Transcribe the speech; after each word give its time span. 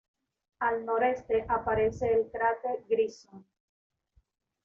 Al 0.57 0.83
noroeste 0.83 1.45
aparece 1.47 2.11
el 2.11 2.31
cráter 2.31 2.83
Grissom. 2.89 3.43